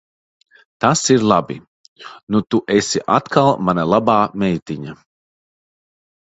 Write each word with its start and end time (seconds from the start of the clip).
Tas 0.85 1.03
ir 1.15 1.25
labi. 1.31 1.57
Nu 2.33 2.39
tu 2.49 2.61
esi 2.79 3.05
atkal 3.19 3.53
mana 3.69 3.87
labā 3.93 4.19
meitiņa. 4.45 4.99